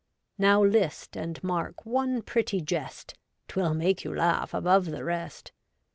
Now 0.39 0.63
list 0.63 1.15
and 1.15 1.37
mark 1.43 1.85
one 1.85 2.23
pretty 2.23 2.59
jest, 2.59 3.13
'Twill 3.47 3.75
make 3.75 4.03
you 4.03 4.11
laugh 4.15 4.51
above 4.51 4.87
the 4.87 5.03
rest. 5.03 5.51